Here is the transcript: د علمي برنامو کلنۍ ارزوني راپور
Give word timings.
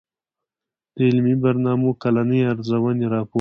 د 0.95 0.97
علمي 1.07 1.35
برنامو 1.43 1.89
کلنۍ 2.03 2.41
ارزوني 2.51 3.05
راپور 3.11 3.29